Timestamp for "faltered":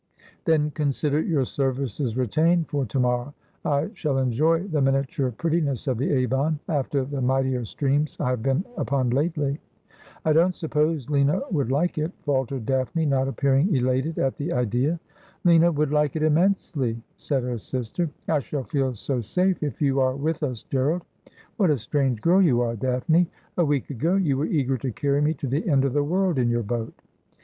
12.23-12.65